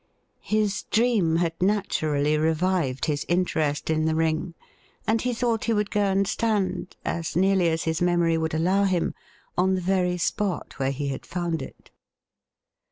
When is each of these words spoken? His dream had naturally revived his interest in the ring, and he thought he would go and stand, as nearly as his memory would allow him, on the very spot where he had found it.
His 0.41 0.85
dream 0.89 1.35
had 1.35 1.53
naturally 1.61 2.35
revived 2.35 3.05
his 3.05 3.23
interest 3.29 3.87
in 3.91 4.05
the 4.05 4.15
ring, 4.15 4.55
and 5.05 5.21
he 5.21 5.31
thought 5.31 5.65
he 5.65 5.73
would 5.73 5.91
go 5.91 6.01
and 6.05 6.27
stand, 6.27 6.97
as 7.05 7.35
nearly 7.35 7.69
as 7.69 7.83
his 7.83 8.01
memory 8.01 8.35
would 8.35 8.55
allow 8.55 8.85
him, 8.85 9.13
on 9.55 9.75
the 9.75 9.79
very 9.81 10.17
spot 10.17 10.79
where 10.79 10.89
he 10.89 11.09
had 11.09 11.23
found 11.23 11.61
it. 11.61 11.91